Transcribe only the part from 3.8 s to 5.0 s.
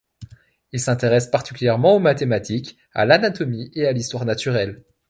à l'histoire naturelle.